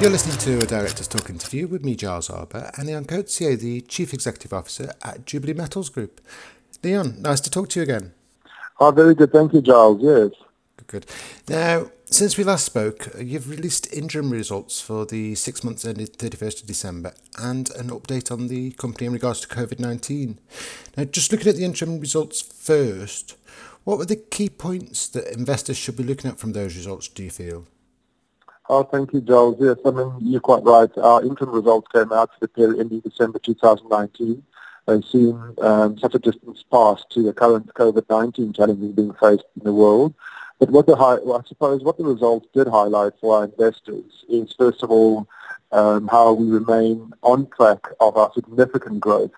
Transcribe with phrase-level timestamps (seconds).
[0.00, 3.80] You're listening to a Director's Talk interview with me, Giles Arber, and Leon Coetzee, the
[3.80, 6.20] Chief Executive Officer at Jubilee Metals Group.
[6.84, 8.12] Leon, nice to talk to you again.
[8.78, 9.32] Oh, very good.
[9.32, 9.98] Thank you, Giles.
[10.00, 10.40] Yes.
[10.76, 11.06] Good, good.
[11.48, 16.60] Now, since we last spoke, you've released interim results for the six months ended 31st
[16.60, 20.38] of December and an update on the company in regards to COVID 19.
[20.96, 23.34] Now, just looking at the interim results first,
[23.82, 27.24] what were the key points that investors should be looking at from those results, do
[27.24, 27.66] you feel?
[28.70, 29.56] Oh, thank you, Giles.
[29.58, 30.90] Yes, I mean, you're quite right.
[30.98, 34.42] Our interim results came out for the period ending December 2019.
[34.86, 39.64] They've seen um, such a distance pass to the current COVID-19 challenges being faced in
[39.64, 40.14] the world.
[40.58, 44.54] But what the well, I suppose what the results did highlight for our investors is,
[44.58, 45.28] first of all,
[45.72, 49.30] um, how we remain on track of our significant growth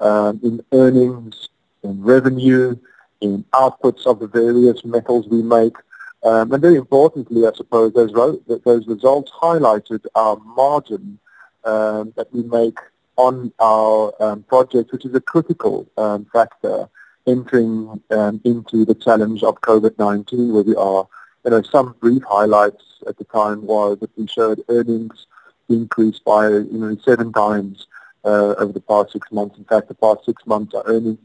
[0.00, 1.48] um, in earnings,
[1.82, 2.76] in revenue,
[3.20, 5.76] in outputs of the various metals we make,
[6.22, 11.18] um, and very importantly, I suppose, those, ro- those results highlighted our margin
[11.64, 12.78] um, that we make
[13.16, 16.88] on our um, project, which is a critical um, factor
[17.26, 21.06] entering um, into the challenge of COVID-19, where we are.
[21.44, 25.26] You know, some brief highlights at the time was that we showed earnings
[25.68, 27.86] increased by, you know, seven times
[28.24, 29.56] uh, over the past six months.
[29.56, 31.18] In fact, the past six months, our earnings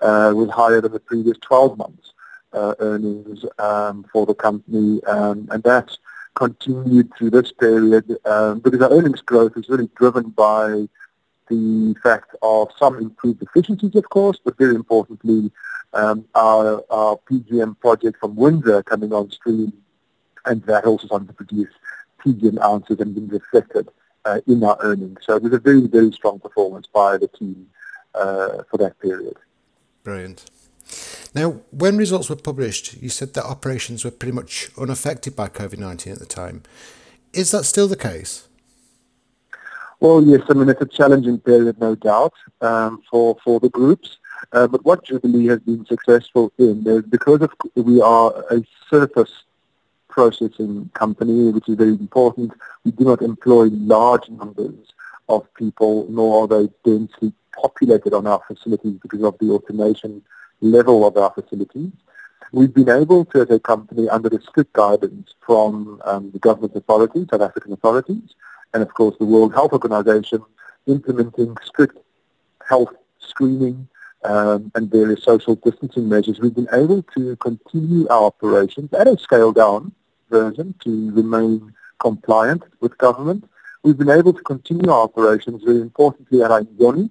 [0.00, 2.12] uh, was higher than the previous 12 months
[2.52, 5.98] earnings um, for the company, um, and that's
[6.34, 10.88] continued through this period um, because our earnings growth is really driven by
[11.48, 15.50] the fact of some improved efficiencies, of course, but very importantly,
[15.92, 19.72] um, our, our PGM project from Windsor coming on stream,
[20.46, 21.72] and that also started to produce
[22.24, 23.88] PGM ounces and being reflected
[24.24, 25.18] uh, in our earnings.
[25.22, 27.66] So it was a very, very strong performance by the team
[28.14, 29.36] uh, for that period.
[30.04, 30.50] Brilliant.
[31.34, 35.78] Now, when results were published, you said that operations were pretty much unaffected by COVID
[35.78, 36.62] 19 at the time.
[37.32, 38.48] Is that still the case?
[40.00, 42.32] Well, yes, I mean, it's a challenging period, no doubt,
[42.62, 44.16] um, for, for the groups.
[44.52, 49.44] Uh, but what Jubilee has been successful in is because of we are a surface
[50.08, 52.52] processing company, which is very important,
[52.84, 54.92] we do not employ large numbers
[55.28, 60.22] of people, nor are they densely populated on our facilities because of the automation
[60.60, 61.92] level of our facilities.
[62.52, 66.74] We've been able to, as a company, under the strict guidance from um, the government
[66.74, 68.34] authorities, South African authorities,
[68.74, 70.42] and of course the World Health Organization,
[70.86, 71.98] implementing strict
[72.68, 73.88] health screening
[74.24, 79.18] um, and various social distancing measures, we've been able to continue our operations at a
[79.18, 79.92] scaled down
[80.30, 83.48] version to remain compliant with government.
[83.82, 87.10] We've been able to continue our operations, very importantly, at um,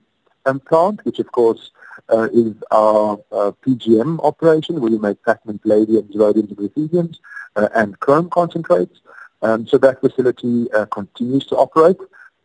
[0.66, 1.72] plant, which of course
[2.12, 7.16] uh, is our uh, PGM operation where we make platinum, palladium, rhodium, and ruthenium
[7.56, 9.00] uh, and chrome concentrates.
[9.42, 11.98] Um, so that facility uh, continues to operate.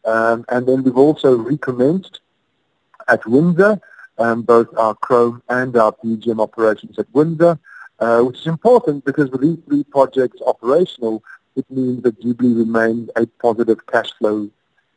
[0.04, 2.20] Um, and then we've also recommenced
[3.08, 3.80] at Windsor,
[4.18, 7.58] um, both our chrome and our PGM operations at Windsor,
[8.00, 11.22] uh, which is important because with these three projects operational,
[11.56, 14.50] it means that Jubilee remains a positive cash flow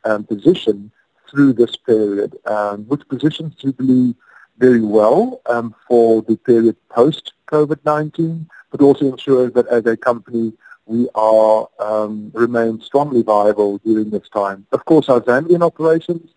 [0.04, 0.90] um, position
[1.30, 4.14] through this period, um, which positions Jubilee
[4.58, 10.52] very well um, for the period post-COVID-19, but also ensures that as a company
[10.86, 14.66] we are um, remain strongly viable during this time.
[14.72, 16.30] Of course, our Zambian operations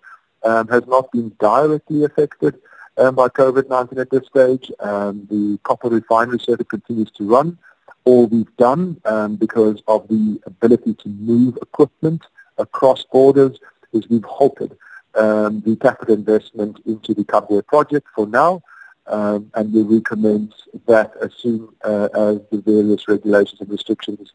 [0.43, 2.59] um, has not been directly affected
[2.97, 4.71] um, by COVID-19 at this stage.
[4.79, 7.57] Um, the copper refinery circuit continues to run.
[8.03, 12.23] All we've done um, because of the ability to move equipment
[12.57, 13.57] across borders
[13.93, 14.77] is we've halted
[15.15, 18.61] um, the capital investment into the Kabwe project for now,
[19.07, 20.53] um, and we recommence
[20.87, 24.31] that as soon uh, as the various regulations and restrictions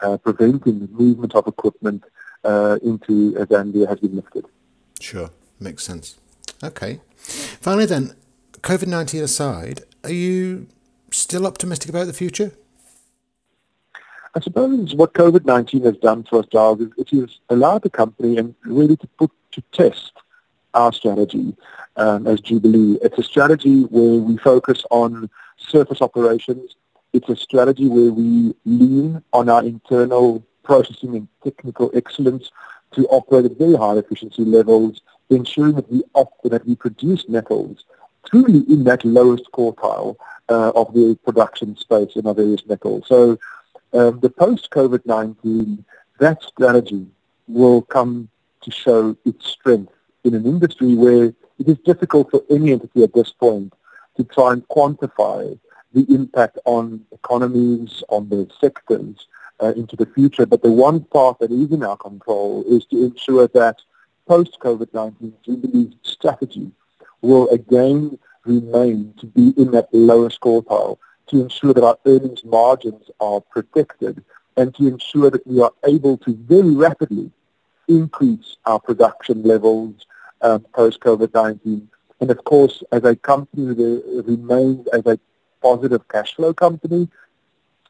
[0.00, 2.04] uh, preventing the movement of equipment
[2.44, 4.46] uh, into Zambia has been lifted.
[5.00, 6.18] Sure, makes sense.
[6.62, 7.00] Okay.
[7.16, 8.14] Finally, then,
[8.62, 10.68] COVID 19 aside, are you
[11.10, 12.52] still optimistic about the future?
[14.34, 18.36] I suppose what COVID-19 has done for us, Giles, is it has allowed the company
[18.36, 20.12] and really to put to test
[20.74, 21.56] our strategy
[21.96, 22.96] um, as Jubilee.
[23.02, 26.76] It's a strategy where we focus on surface operations.
[27.12, 32.52] It's a strategy where we lean on our internal processing and technical excellence
[32.92, 37.84] to operate at very high efficiency levels, ensuring that we opt, that we produce metals
[38.26, 40.14] truly in that lowest quartile
[40.48, 43.04] uh, of the production space in our various metals.
[43.08, 43.38] So
[43.92, 45.84] um, the post-COVID-19,
[46.18, 47.06] that strategy
[47.48, 48.28] will come
[48.62, 49.92] to show its strength
[50.24, 53.72] in an industry where it is difficult for any entity at this point
[54.16, 55.58] to try and quantify
[55.92, 59.26] the impact on economies, on the sectors,
[59.62, 60.46] uh, into the future.
[60.46, 63.80] But the one part that is in our control is to ensure that
[64.26, 66.70] post-COVID-19 Jubilee's strategy
[67.22, 70.98] will again remain to be in that lowest quartile
[71.30, 74.22] to ensure that our earnings margins are protected
[74.56, 77.30] and to ensure that we are able to very rapidly
[77.88, 80.06] increase our production levels
[80.42, 81.86] um, post-COVID-19.
[82.20, 85.18] And of course, as a company that remains as a
[85.62, 87.08] positive cash flow company,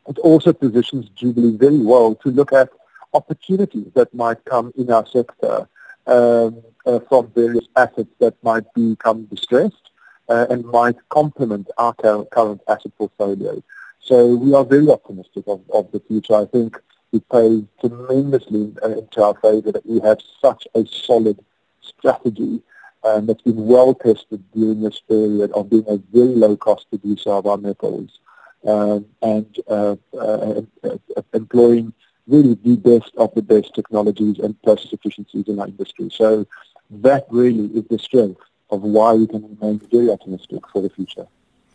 [0.08, 2.70] it also positions Jubilee very well to look at
[3.12, 5.69] opportunities that might come in our sector
[6.06, 9.89] um, uh, from various assets that might become distressed
[10.31, 13.62] uh, and might complement our current asset portfolio.
[14.00, 16.35] So we are very optimistic of, of the future.
[16.35, 16.81] I think
[17.12, 21.44] it plays tremendously uh, into our favour that we have such a solid
[21.82, 22.62] strategy
[23.03, 27.31] um, that's been well tested during this period of being a very low cost producer
[27.31, 28.21] of our metals
[28.67, 31.93] um, and uh, uh, uh, employing
[32.27, 36.09] really the best of the best technologies and process efficiencies in our industry.
[36.15, 36.47] So
[36.91, 41.26] that really is the strength of why we can remain very optimistic for the future.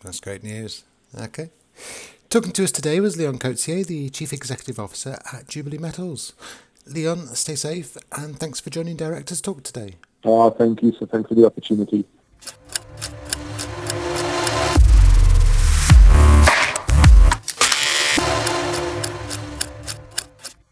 [0.03, 0.83] That's great news.
[1.19, 1.49] Okay.
[2.29, 6.33] Talking to us today was Leon Coetzee, the Chief Executive Officer at Jubilee Metals.
[6.85, 9.95] Leon, stay safe and thanks for joining Directors Talk today.
[10.23, 10.91] Oh, thank you.
[10.99, 12.05] So thanks for the opportunity.